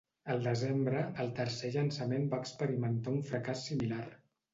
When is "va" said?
2.31-2.39